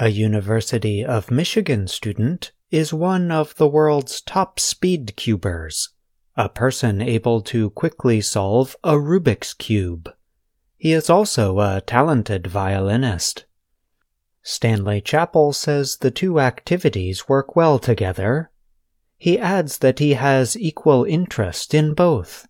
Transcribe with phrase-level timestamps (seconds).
[0.00, 5.88] A University of Michigan student is one of the world's top speed cubers,
[6.36, 10.08] a person able to quickly solve a Rubik's Cube.
[10.76, 13.46] He is also a talented violinist.
[14.40, 18.52] Stanley Chapel says the two activities work well together.
[19.16, 22.46] He adds that he has equal interest in both.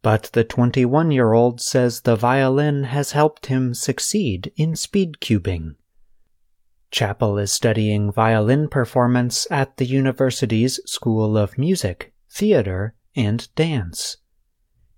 [0.00, 5.74] But the 21 year old says the violin has helped him succeed in speed cubing.
[6.92, 14.18] Chapel is studying violin performance at the university's School of Music, Theater, and Dance.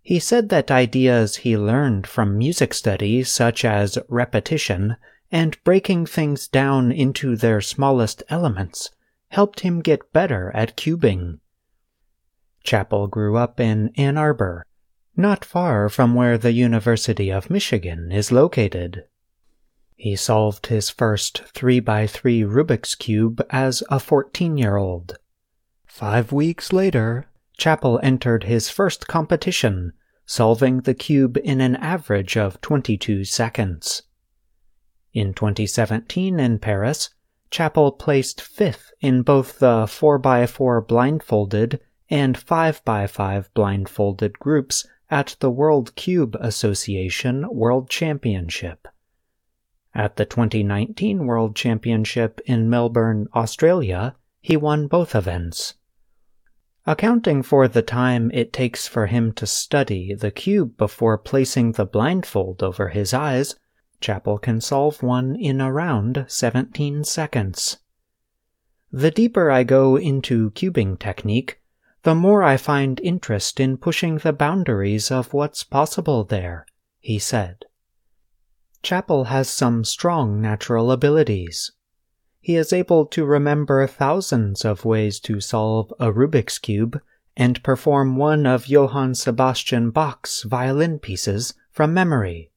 [0.00, 4.96] He said that ideas he learned from music study, such as repetition
[5.32, 8.90] and breaking things down into their smallest elements,
[9.28, 11.40] helped him get better at cubing.
[12.62, 14.64] Chapel grew up in Ann Arbor,
[15.16, 19.04] not far from where the University of Michigan is located.
[20.02, 25.18] He solved his first 3x3 Rubik's Cube as a 14 year old.
[25.84, 27.26] Five weeks later,
[27.58, 29.92] Chapel entered his first competition,
[30.24, 34.04] solving the cube in an average of 22 seconds.
[35.12, 37.10] In 2017 in Paris,
[37.50, 45.94] Chapel placed fifth in both the 4x4 blindfolded and 5x5 blindfolded groups at the World
[45.94, 48.88] Cube Association World Championship.
[49.94, 55.74] At the 2019 World Championship in Melbourne, Australia, he won both events.
[56.86, 61.84] Accounting for the time it takes for him to study the cube before placing the
[61.84, 63.56] blindfold over his eyes,
[64.00, 67.78] Chapel can solve one in around 17 seconds.
[68.90, 71.60] The deeper I go into cubing technique,
[72.02, 76.64] the more I find interest in pushing the boundaries of what's possible there,
[76.98, 77.66] he said.
[78.82, 81.72] Chapel has some strong natural abilities.
[82.40, 87.00] He is able to remember thousands of ways to solve a Rubik's Cube
[87.36, 92.50] and perform one of Johann Sebastian Bach's violin pieces from memory.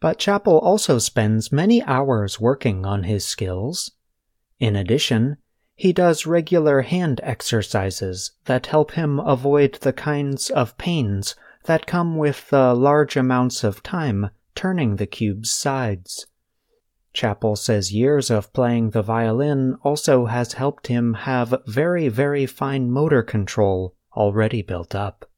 [0.00, 3.92] But Chapel also spends many hours working on his skills.
[4.58, 5.36] In addition,
[5.76, 12.16] he does regular hand exercises that help him avoid the kinds of pains that come
[12.16, 16.26] with the large amounts of time turning the cube's sides.
[17.12, 22.90] Chapel says years of playing the violin also has helped him have very, very fine
[22.90, 25.28] motor control already built up.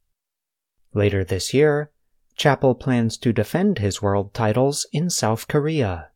[0.92, 1.90] Later this year,
[2.36, 6.10] Chapel plans to defend his world titles in South Korea.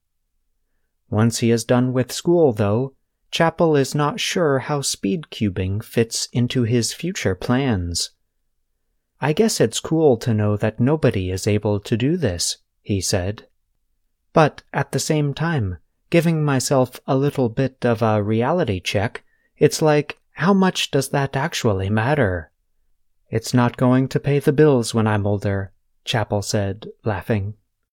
[1.10, 2.94] Once he is done with school, though,
[3.30, 8.10] Chapel is not sure how speed cubing fits into his future plans.
[9.20, 12.58] I guess it's cool to know that nobody is able to do this,
[12.88, 13.46] he said.
[14.32, 15.76] But at the same time,
[16.08, 19.24] giving myself a little bit of a reality check,
[19.58, 22.50] it's like, how much does that actually matter?
[23.28, 25.70] It's not going to pay the bills when I'm older,
[26.06, 27.56] Chapel said, laughing.